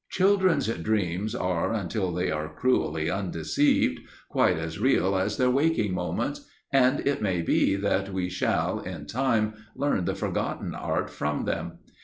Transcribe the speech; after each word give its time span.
Children's 0.09 0.65
dreams 0.67 1.35
are 1.35 1.71
(until 1.73 2.11
they 2.11 2.31
are 2.31 2.51
cruelly 2.51 3.07
undeceived) 3.11 3.99
quite 4.29 4.57
as 4.57 4.79
real 4.79 5.15
as 5.15 5.37
their 5.37 5.51
waking 5.51 5.93
moments, 5.93 6.47
and 6.73 7.05
it 7.07 7.21
may 7.21 7.43
be 7.43 7.75
that 7.75 8.11
we 8.11 8.27
shall, 8.27 8.79
in 8.79 9.05
time, 9.05 9.53
learn 9.75 10.05
the 10.05 10.15
forgotten 10.15 10.73
art 10.73 11.11
from 11.11 11.45
them. 11.45 11.73